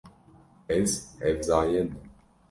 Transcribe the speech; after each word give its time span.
Ez 0.77 0.91
hevzayend 1.23 1.73
im. 1.81 1.91